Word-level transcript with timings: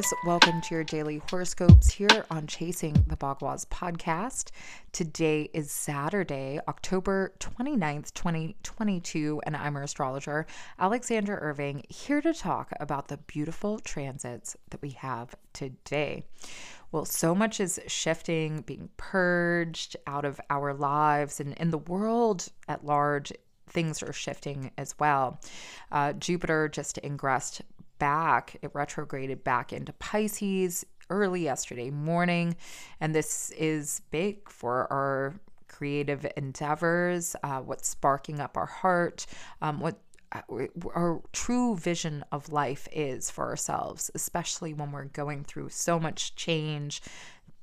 guys. 0.00 0.14
Welcome 0.24 0.62
to 0.62 0.74
your 0.74 0.84
daily 0.84 1.20
horoscopes 1.28 1.90
here 1.90 2.24
on 2.30 2.46
Chasing 2.46 2.94
the 3.06 3.16
Bagwas 3.16 3.66
podcast. 3.66 4.50
Today 4.92 5.50
is 5.52 5.70
Saturday, 5.70 6.58
October 6.68 7.34
29th, 7.38 8.14
2022, 8.14 9.42
and 9.44 9.54
I'm 9.56 9.74
your 9.74 9.82
astrologer, 9.82 10.46
Alexandra 10.78 11.36
Irving, 11.36 11.84
here 11.90 12.22
to 12.22 12.32
talk 12.32 12.72
about 12.80 13.08
the 13.08 13.18
beautiful 13.18 13.78
transits 13.78 14.56
that 14.70 14.80
we 14.80 14.90
have 14.90 15.34
today. 15.52 16.24
Well, 16.92 17.04
so 17.04 17.34
much 17.34 17.60
is 17.60 17.78
shifting, 17.86 18.62
being 18.62 18.88
purged 18.96 19.96
out 20.06 20.24
of 20.24 20.40
our 20.48 20.72
lives 20.72 21.40
and 21.40 21.52
in 21.54 21.70
the 21.70 21.78
world 21.78 22.48
at 22.68 22.86
large 22.86 23.32
things 23.68 24.02
are 24.02 24.12
shifting 24.12 24.70
as 24.78 24.94
well. 24.98 25.40
Uh, 25.92 26.14
Jupiter 26.14 26.68
just 26.68 26.98
ingressed 26.98 27.62
back, 28.00 28.56
it 28.62 28.72
retrograded 28.74 29.44
back 29.44 29.72
into 29.72 29.92
Pisces 29.92 30.84
early 31.10 31.44
yesterday 31.44 31.90
morning. 31.90 32.56
And 33.00 33.14
this 33.14 33.52
is 33.52 34.02
big 34.10 34.48
for 34.48 34.92
our 34.92 35.34
creative 35.68 36.26
endeavors, 36.36 37.36
uh, 37.44 37.60
what's 37.60 37.88
sparking 37.88 38.40
up 38.40 38.56
our 38.56 38.66
heart, 38.66 39.26
um, 39.62 39.78
what 39.78 40.00
uh, 40.32 40.40
our 40.94 41.20
true 41.32 41.76
vision 41.76 42.24
of 42.32 42.50
life 42.50 42.88
is 42.92 43.30
for 43.30 43.48
ourselves, 43.48 44.10
especially 44.14 44.74
when 44.74 44.92
we're 44.92 45.04
going 45.04 45.44
through 45.44 45.68
so 45.68 45.98
much 45.98 46.34
change, 46.34 47.02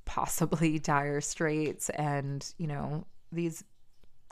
possibly 0.06 0.80
dire 0.94 1.22
straits, 1.22 1.90
and, 1.90 2.54
you 2.58 2.68
know, 2.68 3.06
these 3.32 3.64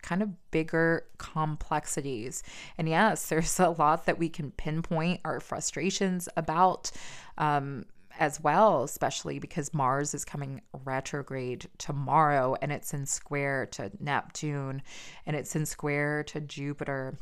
kind 0.02 0.22
of 0.22 0.52
bigger 0.52 1.04
complexities. 1.36 2.44
And 2.78 2.88
yes, 2.88 3.28
there's 3.30 3.60
a 3.60 3.70
lot 3.70 4.06
that 4.06 4.18
we 4.18 4.30
can 4.30 4.52
pinpoint 4.52 5.22
our 5.26 5.40
frustrations 5.40 6.30
about. 6.38 6.92
Um, 7.38 7.86
as 8.18 8.40
well, 8.40 8.86
especially 8.86 9.40
because 9.40 9.74
Mars 9.74 10.14
is 10.14 10.24
coming 10.24 10.62
retrograde 10.86 11.68
tomorrow 11.78 12.56
and 12.62 12.72
it's 12.72 12.94
in 12.94 13.06
square 13.06 13.66
to 13.74 13.92
Neptune 14.00 14.82
and 15.26 15.36
it's 15.36 15.54
in 15.54 15.66
square 15.66 16.24
to 16.24 16.40
Jupiter. 16.40 17.18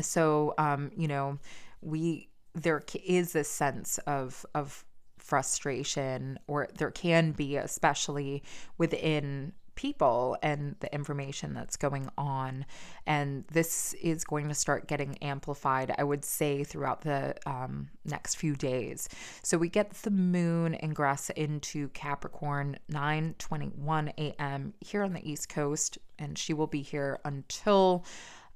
So, 0.00 0.54
um, 0.58 0.92
you 0.96 1.08
know, 1.08 1.40
we 1.80 2.28
there 2.54 2.84
is 3.04 3.32
this 3.32 3.48
sense 3.48 3.98
of 4.06 4.46
of 4.54 4.84
frustration, 5.24 6.38
or 6.46 6.68
there 6.76 6.90
can 6.90 7.32
be, 7.32 7.56
especially 7.56 8.42
within 8.76 9.52
people 9.74 10.36
and 10.42 10.76
the 10.80 10.92
information 10.94 11.54
that's 11.54 11.76
going 11.76 12.08
on. 12.16 12.64
And 13.06 13.44
this 13.52 13.94
is 13.94 14.24
going 14.24 14.48
to 14.48 14.54
start 14.54 14.86
getting 14.86 15.16
amplified, 15.18 15.94
I 15.96 16.04
would 16.04 16.24
say, 16.24 16.64
throughout 16.64 17.02
the 17.02 17.34
um, 17.46 17.88
next 18.04 18.36
few 18.36 18.54
days. 18.54 19.08
So 19.42 19.58
we 19.58 19.68
get 19.68 19.90
the 19.90 20.10
moon 20.10 20.76
ingress 20.82 21.30
into 21.30 21.88
Capricorn 21.88 22.78
9 22.88 23.34
21 23.38 24.12
a.m. 24.18 24.74
here 24.80 25.02
on 25.02 25.12
the 25.12 25.30
East 25.30 25.48
Coast, 25.48 25.98
and 26.18 26.38
she 26.38 26.54
will 26.54 26.66
be 26.66 26.82
here 26.82 27.20
until 27.24 28.04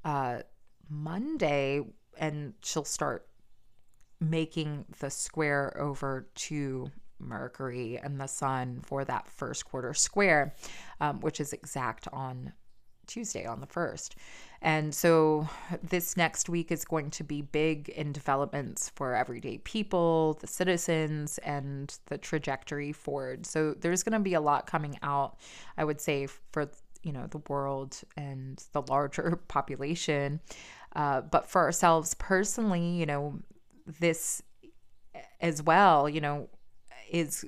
uh, 0.05 0.41
Monday, 0.89 1.83
and 2.19 2.55
she'll 2.63 2.85
start 2.85 3.27
making 4.21 4.85
the 4.99 5.11
square 5.11 5.77
over 5.81 6.29
to 6.35 6.91
Mercury 7.19 7.99
and 8.03 8.21
the 8.21 8.27
Sun 8.27 8.81
for 8.83 9.05
that 9.05 9.29
first 9.29 9.65
quarter 9.65 9.95
square, 9.95 10.55
um, 11.01 11.21
which 11.21 11.41
is 11.41 11.53
exact 11.53 12.09
on 12.13 12.53
Tuesday 13.09 13.45
on 13.45 13.61
the 13.61 13.67
1st. 13.67 14.11
And 14.61 14.95
so 14.95 15.49
this 15.83 16.17
next 16.17 16.49
week 16.49 16.71
is 16.71 16.85
going 16.85 17.11
to 17.11 17.25
be 17.25 17.43
big 17.43 17.89
in 17.91 18.13
developments 18.13 18.91
for 18.95 19.15
everyday 19.15 19.59
people, 19.59 20.37
the 20.41 20.47
citizens, 20.47 21.39
and 21.39 21.97
the 22.07 22.19
trajectory 22.19 22.93
forward. 22.93 23.47
So 23.47 23.75
there's 23.75 24.03
going 24.03 24.13
to 24.13 24.21
be 24.21 24.35
a 24.35 24.41
lot 24.41 24.67
coming 24.67 24.99
out, 25.03 25.39
I 25.77 25.85
would 25.85 26.01
say, 26.01 26.29
for 26.53 26.69
you 27.05 27.13
know 27.13 27.29
the 27.29 27.43
world 27.49 28.01
and 28.17 28.63
the 28.73 28.83
larger 28.83 29.37
population. 29.49 30.41
Uh, 30.95 31.21
but 31.21 31.49
for 31.49 31.63
ourselves 31.63 32.15
personally, 32.15 32.89
you 32.89 33.07
know, 33.07 33.39
this 34.01 34.43
as 35.41 35.63
well, 35.63 36.09
you 36.09 36.21
know, 36.21 36.49
is 37.11 37.45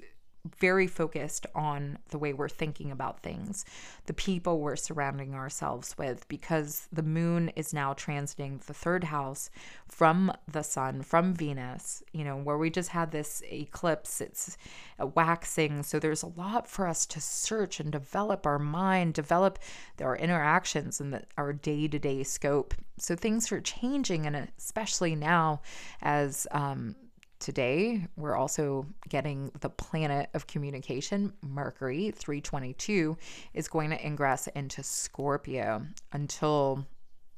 very 0.58 0.86
focused 0.86 1.46
on 1.54 1.98
the 2.08 2.18
way 2.18 2.32
we're 2.32 2.48
thinking 2.48 2.90
about 2.90 3.22
things, 3.22 3.64
the 4.06 4.14
people 4.14 4.58
we're 4.58 4.74
surrounding 4.74 5.34
ourselves 5.34 5.94
with, 5.98 6.26
because 6.28 6.88
the 6.90 7.02
moon 7.02 7.50
is 7.56 7.74
now 7.74 7.92
transiting 7.92 8.58
the 8.64 8.72
third 8.72 9.04
house 9.04 9.50
from 9.86 10.32
the 10.50 10.62
sun, 10.62 11.02
from 11.02 11.34
Venus, 11.34 12.02
you 12.12 12.24
know, 12.24 12.36
where 12.36 12.56
we 12.56 12.70
just 12.70 12.88
had 12.88 13.10
this 13.10 13.42
eclipse, 13.52 14.22
it's 14.22 14.56
waxing. 14.98 15.82
So 15.82 15.98
there's 15.98 16.22
a 16.22 16.28
lot 16.28 16.66
for 16.66 16.86
us 16.86 17.04
to 17.06 17.20
search 17.20 17.78
and 17.78 17.92
develop 17.92 18.46
our 18.46 18.58
mind, 18.58 19.12
develop 19.12 19.58
our 20.00 20.16
interactions 20.16 21.00
and 21.02 21.22
our 21.36 21.52
day 21.52 21.86
to 21.88 21.98
day 21.98 22.22
scope. 22.22 22.72
So 22.96 23.14
things 23.14 23.52
are 23.52 23.60
changing, 23.60 24.24
and 24.24 24.48
especially 24.56 25.14
now 25.16 25.60
as, 26.00 26.46
um, 26.50 26.96
Today, 27.40 28.06
we're 28.16 28.36
also 28.36 28.86
getting 29.08 29.50
the 29.60 29.70
planet 29.70 30.28
of 30.34 30.46
communication, 30.46 31.32
Mercury 31.42 32.10
322, 32.10 33.16
is 33.54 33.66
going 33.66 33.88
to 33.88 34.06
ingress 34.06 34.46
into 34.48 34.82
Scorpio 34.82 35.86
until 36.12 36.86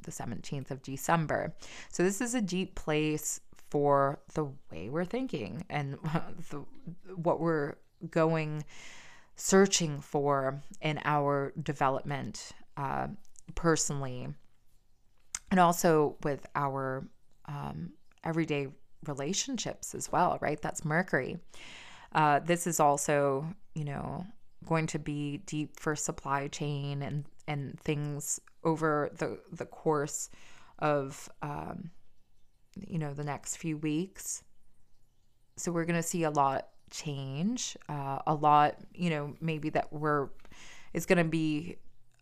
the 0.03 0.11
17th 0.11 0.73
of 0.73 0.83
December. 0.83 1.55
So, 1.93 2.03
this 2.03 2.21
is 2.21 2.35
a 2.35 2.43
deep 2.43 2.75
place 2.75 3.41
for 3.71 4.19
the 4.35 4.47
way 4.73 4.89
we're 4.89 5.05
thinking 5.05 5.65
and 5.71 5.97
the, 6.51 6.65
what 7.15 7.39
we're 7.39 7.77
going 8.11 8.65
searching 9.37 10.01
for 10.01 10.61
in 10.81 11.01
our 11.05 11.53
development 11.63 12.51
uh, 12.77 13.07
personally 13.55 14.29
and 15.53 15.61
also 15.61 16.17
with 16.25 16.45
our 16.57 17.07
um, 17.47 17.93
everyday 18.25 18.67
relationships 19.07 19.95
as 19.95 20.11
well, 20.11 20.39
right? 20.41 20.61
That's 20.61 20.85
Mercury. 20.85 21.39
Uh, 22.13 22.41
this 22.41 22.67
is 22.67 22.81
also, 22.81 23.47
you 23.75 23.85
know, 23.85 24.27
going 24.67 24.87
to 24.89 24.99
be 24.99 25.39
deep 25.39 25.79
for 25.79 25.97
supply 25.97 26.49
chain 26.49 27.03
and 27.03 27.25
and 27.49 27.79
things 27.81 28.41
over 28.65 29.11
the 29.17 29.41
the 29.51 29.67
course 29.67 30.31
of 30.79 31.29
um, 31.43 31.91
you 32.77 32.99
know 32.99 33.13
the 33.15 33.25
next 33.25 33.57
few 33.57 33.77
weeks. 33.77 34.43
So 35.57 35.73
we're 35.73 35.85
going 35.85 36.01
to 36.01 36.03
see 36.03 36.23
a 36.23 36.31
lot 36.31 36.69
change, 36.91 37.77
uh, 37.89 38.19
a 38.27 38.35
lot, 38.35 38.77
you 38.95 39.11
know, 39.11 39.35
maybe 39.41 39.71
that 39.71 39.93
we're 39.93 40.29
is 40.93 41.07
going 41.07 41.19
to 41.19 41.25
be 41.25 41.77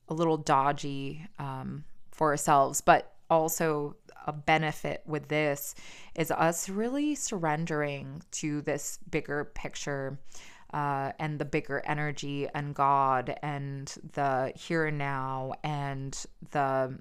a 0.09 0.15
little 0.15 0.37
dodgy 0.37 1.27
um, 1.39 1.85
for 2.13 2.31
ourselves, 2.31 2.81
but 2.81 3.15
also 3.31 3.97
a 4.27 4.33
benefit 4.33 5.03
with 5.07 5.29
this 5.29 5.75
is 6.15 6.31
us 6.31 6.69
really 6.69 7.15
surrendering 7.15 8.23
to 8.33 8.61
this 8.63 8.99
bigger 9.11 9.45
picture 9.45 10.19
uh, 10.75 11.13
and 11.19 11.39
the 11.39 11.45
bigger 11.45 11.83
energy 11.85 12.47
and 12.55 12.75
God 12.75 13.37
and 13.43 13.93
the 14.13 14.53
here 14.55 14.87
and 14.87 14.99
now 14.99 15.53
and 15.65 16.25
the 16.51 16.99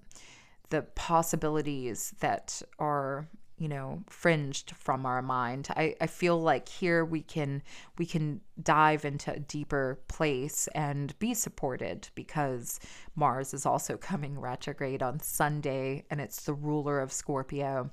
the 0.69 0.83
possibilities 0.93 2.13
that 2.19 2.61
are 2.77 3.27
you 3.59 3.67
know 3.67 4.01
fringed 4.07 4.71
from 4.71 5.05
our 5.05 5.21
mind 5.21 5.67
I, 5.75 5.95
I 6.01 6.07
feel 6.07 6.41
like 6.41 6.67
here 6.67 7.05
we 7.05 7.21
can 7.21 7.61
we 7.97 8.05
can 8.05 8.41
dive 8.63 9.05
into 9.05 9.33
a 9.33 9.39
deeper 9.39 9.99
place 10.07 10.67
and 10.73 11.17
be 11.19 11.33
supported 11.33 12.09
because 12.15 12.79
mars 13.15 13.53
is 13.53 13.65
also 13.65 13.97
coming 13.97 14.39
retrograde 14.39 15.03
on 15.03 15.19
sunday 15.19 16.05
and 16.09 16.19
it's 16.19 16.43
the 16.43 16.53
ruler 16.53 16.99
of 16.99 17.11
scorpio 17.11 17.91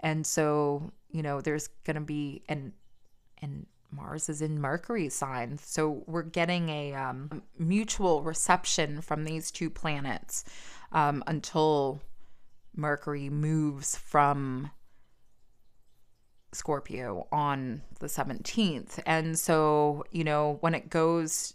and 0.00 0.26
so 0.26 0.90
you 1.10 1.22
know 1.22 1.40
there's 1.40 1.68
gonna 1.84 2.00
be 2.00 2.42
and 2.48 2.72
and 3.40 3.66
Mars 3.92 4.28
is 4.28 4.42
in 4.42 4.60
Mercury 4.60 5.08
sign. 5.08 5.58
So 5.58 6.02
we're 6.06 6.22
getting 6.22 6.68
a 6.68 6.92
um, 6.94 7.42
mutual 7.58 8.22
reception 8.22 9.00
from 9.00 9.24
these 9.24 9.50
two 9.50 9.70
planets 9.70 10.44
um, 10.92 11.22
until 11.26 12.00
Mercury 12.74 13.30
moves 13.30 13.96
from 13.96 14.70
Scorpio 16.56 17.26
on 17.30 17.82
the 18.00 18.06
17th. 18.06 18.98
And 19.06 19.38
so, 19.38 20.04
you 20.10 20.24
know, 20.24 20.58
when 20.60 20.74
it 20.74 20.90
goes 20.90 21.54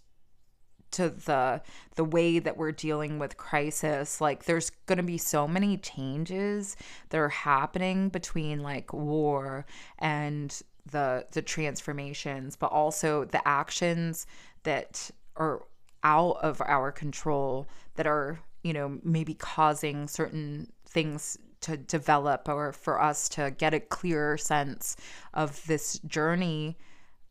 to 0.91 1.09
the 1.09 1.61
the 1.95 2.03
way 2.03 2.39
that 2.39 2.57
we're 2.57 2.71
dealing 2.71 3.17
with 3.17 3.37
crisis 3.37 4.19
like 4.19 4.43
there's 4.43 4.69
going 4.87 4.97
to 4.97 5.03
be 5.03 5.17
so 5.17 5.47
many 5.47 5.77
changes 5.77 6.75
that 7.09 7.17
are 7.17 7.29
happening 7.29 8.09
between 8.09 8.61
like 8.61 8.91
war 8.93 9.65
and 9.99 10.61
the 10.91 11.25
the 11.31 11.41
transformations 11.41 12.55
but 12.55 12.71
also 12.71 13.25
the 13.25 13.45
actions 13.47 14.27
that 14.63 15.09
are 15.37 15.61
out 16.03 16.37
of 16.41 16.61
our 16.65 16.91
control 16.91 17.67
that 17.95 18.07
are 18.07 18.39
you 18.63 18.73
know 18.73 18.99
maybe 19.03 19.33
causing 19.33 20.07
certain 20.07 20.71
things 20.85 21.37
to 21.61 21.77
develop 21.77 22.49
or 22.49 22.73
for 22.73 23.01
us 23.01 23.29
to 23.29 23.51
get 23.51 23.73
a 23.73 23.79
clearer 23.79 24.37
sense 24.37 24.95
of 25.33 25.65
this 25.67 25.99
journey 25.99 26.77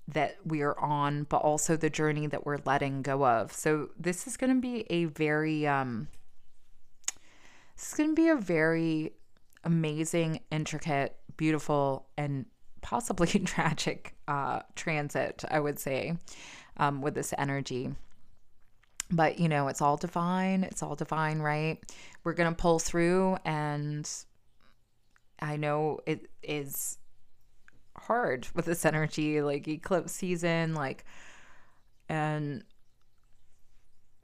that 0.08 0.36
we 0.44 0.62
are 0.62 0.78
on, 0.78 1.24
but 1.24 1.38
also 1.38 1.76
the 1.76 1.90
journey 1.90 2.26
that 2.26 2.44
we're 2.44 2.58
letting 2.64 3.02
go 3.02 3.26
of. 3.26 3.52
So 3.52 3.90
this 3.98 4.26
is 4.26 4.36
going 4.36 4.54
to 4.54 4.60
be 4.60 4.86
a 4.90 5.04
very 5.04 5.66
um 5.66 6.08
this 7.76 7.88
is 7.88 7.94
going 7.94 8.10
to 8.10 8.14
be 8.14 8.28
a 8.28 8.36
very 8.36 9.14
amazing, 9.64 10.40
intricate, 10.50 11.16
beautiful 11.36 12.08
and 12.16 12.46
possibly 12.82 13.26
tragic 13.44 14.14
uh 14.28 14.60
transit, 14.74 15.44
I 15.50 15.60
would 15.60 15.78
say, 15.78 16.16
um 16.76 17.02
with 17.02 17.14
this 17.14 17.34
energy. 17.38 17.94
But 19.10 19.38
you 19.38 19.48
know, 19.48 19.68
it's 19.68 19.82
all 19.82 19.96
divine. 19.96 20.64
It's 20.64 20.82
all 20.82 20.94
divine, 20.94 21.40
right? 21.40 21.78
We're 22.24 22.34
going 22.34 22.50
to 22.50 22.56
pull 22.56 22.78
through 22.78 23.38
and 23.44 24.08
I 25.40 25.56
know 25.56 26.00
it 26.06 26.26
is 26.42 26.98
hard 27.96 28.48
with 28.54 28.64
this 28.64 28.84
energy, 28.84 29.42
like 29.42 29.66
eclipse 29.68 30.12
season, 30.12 30.74
like, 30.74 31.04
and 32.08 32.64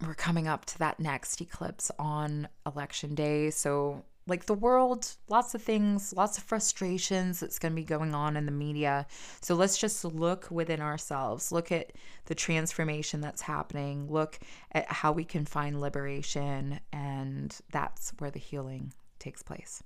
we're 0.06 0.14
coming 0.14 0.46
up 0.46 0.66
to 0.66 0.78
that 0.78 1.00
next 1.00 1.40
eclipse 1.40 1.90
on 1.98 2.48
election 2.66 3.14
day. 3.14 3.50
So, 3.50 4.04
like 4.26 4.46
the 4.46 4.54
world, 4.54 5.14
lots 5.28 5.54
of 5.54 5.62
things, 5.62 6.12
lots 6.12 6.38
of 6.38 6.44
frustrations 6.44 7.40
that's 7.40 7.58
going 7.58 7.72
to 7.72 7.76
be 7.76 7.84
going 7.84 8.14
on 8.14 8.36
in 8.36 8.46
the 8.46 8.52
media. 8.52 9.06
So, 9.40 9.54
let's 9.54 9.78
just 9.78 10.04
look 10.04 10.48
within 10.50 10.80
ourselves, 10.80 11.52
look 11.52 11.70
at 11.70 11.92
the 12.26 12.34
transformation 12.34 13.20
that's 13.20 13.42
happening, 13.42 14.10
look 14.10 14.38
at 14.72 14.90
how 14.90 15.12
we 15.12 15.24
can 15.24 15.44
find 15.44 15.80
liberation, 15.80 16.80
and 16.92 17.56
that's 17.70 18.12
where 18.18 18.30
the 18.30 18.38
healing 18.38 18.92
takes 19.18 19.42
place. 19.42 19.82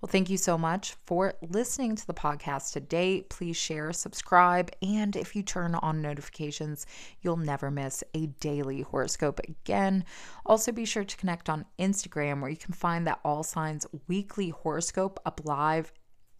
Well, 0.00 0.10
thank 0.10 0.28
you 0.28 0.36
so 0.36 0.58
much 0.58 0.96
for 1.06 1.34
listening 1.48 1.96
to 1.96 2.06
the 2.06 2.14
podcast 2.14 2.72
today. 2.72 3.22
Please 3.22 3.56
share, 3.56 3.92
subscribe, 3.92 4.70
and 4.82 5.14
if 5.16 5.36
you 5.36 5.42
turn 5.42 5.74
on 5.76 6.02
notifications, 6.02 6.86
you'll 7.20 7.36
never 7.36 7.70
miss 7.70 8.02
a 8.14 8.26
daily 8.26 8.82
horoscope 8.82 9.40
again. 9.48 10.04
Also, 10.44 10.72
be 10.72 10.84
sure 10.84 11.04
to 11.04 11.16
connect 11.16 11.48
on 11.48 11.66
Instagram 11.78 12.40
where 12.40 12.50
you 12.50 12.56
can 12.56 12.74
find 12.74 13.06
that 13.06 13.20
All 13.24 13.42
Signs 13.42 13.86
weekly 14.08 14.50
horoscope 14.50 15.20
up 15.24 15.40
live 15.44 15.92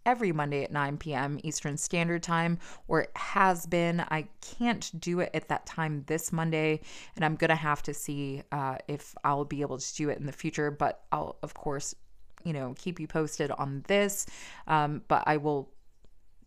every 0.04 0.32
Monday 0.32 0.64
at 0.64 0.72
9 0.72 0.96
p.m. 0.98 1.38
Eastern 1.42 1.76
Standard 1.76 2.22
Time, 2.22 2.58
or 2.88 3.02
it 3.02 3.10
has 3.14 3.66
been. 3.66 4.00
I 4.00 4.28
can't 4.40 4.90
do 5.00 5.20
it 5.20 5.30
at 5.34 5.48
that 5.48 5.66
time 5.66 6.04
this 6.06 6.32
Monday, 6.32 6.80
and 7.16 7.24
I'm 7.24 7.36
going 7.36 7.50
to 7.50 7.54
have 7.54 7.82
to 7.84 7.94
see 7.94 8.42
uh, 8.50 8.78
if 8.88 9.14
I'll 9.24 9.44
be 9.44 9.60
able 9.60 9.78
to 9.78 9.94
do 9.94 10.08
it 10.10 10.18
in 10.18 10.26
the 10.26 10.32
future, 10.32 10.70
but 10.70 11.04
I'll, 11.12 11.36
of 11.42 11.54
course, 11.54 11.94
you 12.44 12.52
know, 12.52 12.74
keep 12.78 13.00
you 13.00 13.06
posted 13.06 13.50
on 13.50 13.84
this. 13.88 14.26
Um, 14.66 15.02
but 15.08 15.24
I 15.26 15.36
will 15.36 15.70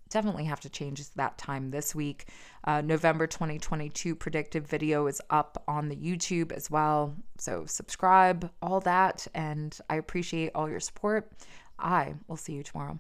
definitely 0.09 0.45
have 0.45 0.61
to 0.61 0.69
change 0.69 1.09
that 1.15 1.37
time 1.37 1.71
this 1.71 1.95
week. 1.95 2.25
Uh, 2.63 2.81
November 2.81 3.27
2022 3.27 4.15
predictive 4.15 4.65
video 4.65 5.07
is 5.07 5.21
up 5.29 5.63
on 5.67 5.89
the 5.89 5.95
YouTube 5.95 6.51
as 6.51 6.69
well. 6.69 7.15
So 7.37 7.65
subscribe, 7.65 8.49
all 8.61 8.79
that. 8.81 9.27
And 9.33 9.77
I 9.89 9.95
appreciate 9.95 10.51
all 10.55 10.69
your 10.69 10.79
support. 10.79 11.31
I 11.77 12.13
will 12.27 12.37
see 12.37 12.53
you 12.53 12.63
tomorrow. 12.63 12.99